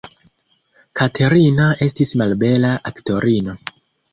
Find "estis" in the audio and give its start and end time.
1.89-2.15